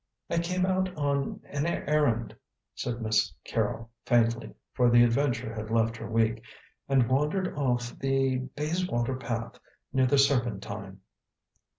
"I 0.31 0.39
came 0.39 0.65
out 0.65 0.89
on 0.97 1.41
an 1.47 1.67
errand," 1.67 2.35
said 2.73 3.03
Miss 3.03 3.31
Carrol 3.43 3.91
faintly, 4.03 4.51
for 4.73 4.89
the 4.89 5.03
adventure 5.03 5.53
had 5.53 5.69
left 5.69 5.95
her 5.97 6.09
weak, 6.09 6.41
"and 6.89 7.07
wandered 7.07 7.53
off 7.55 7.95
the 7.99 8.37
Bayswater 8.55 9.17
path 9.17 9.59
near 9.93 10.07
the 10.07 10.17
Serpentine." 10.17 11.01